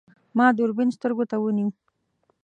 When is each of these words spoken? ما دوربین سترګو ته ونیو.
ما 0.37 0.47
دوربین 0.57 0.89
سترګو 0.97 1.23
ته 1.31 1.35
ونیو. 1.39 1.69